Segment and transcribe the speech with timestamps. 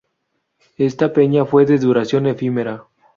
[0.79, 2.87] Esta peña fue de duración efímera.